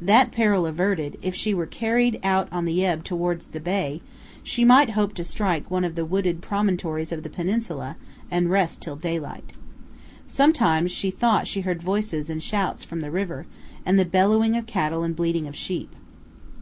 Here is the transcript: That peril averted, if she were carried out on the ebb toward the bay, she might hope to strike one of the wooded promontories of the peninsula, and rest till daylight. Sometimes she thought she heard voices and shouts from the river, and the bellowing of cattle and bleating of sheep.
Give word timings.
That 0.00 0.32
peril 0.32 0.64
averted, 0.64 1.18
if 1.20 1.34
she 1.34 1.52
were 1.52 1.66
carried 1.66 2.18
out 2.22 2.48
on 2.50 2.64
the 2.64 2.82
ebb 2.82 3.04
toward 3.04 3.42
the 3.42 3.60
bay, 3.60 4.00
she 4.42 4.64
might 4.64 4.88
hope 4.92 5.12
to 5.12 5.22
strike 5.22 5.70
one 5.70 5.84
of 5.84 5.96
the 5.96 6.04
wooded 6.06 6.40
promontories 6.40 7.12
of 7.12 7.22
the 7.22 7.28
peninsula, 7.28 7.98
and 8.30 8.50
rest 8.50 8.80
till 8.80 8.96
daylight. 8.96 9.52
Sometimes 10.26 10.90
she 10.90 11.10
thought 11.10 11.46
she 11.46 11.60
heard 11.60 11.82
voices 11.82 12.30
and 12.30 12.42
shouts 12.42 12.84
from 12.84 13.00
the 13.02 13.10
river, 13.10 13.44
and 13.84 13.98
the 13.98 14.06
bellowing 14.06 14.56
of 14.56 14.64
cattle 14.64 15.02
and 15.02 15.14
bleating 15.14 15.46
of 15.46 15.54
sheep. 15.54 15.94